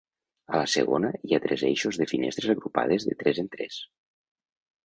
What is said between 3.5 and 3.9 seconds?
tres.